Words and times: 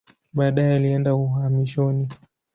Baadaye 0.33 0.73
alienda 0.75 1.13
uhamishoni. 1.15 2.07